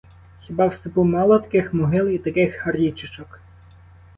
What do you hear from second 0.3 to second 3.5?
Хіба в степу мало таких могил і таких річечок!